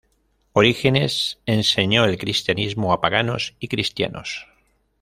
[0.53, 4.47] Orígenes enseñó el cristianismo a paganos y cristianos.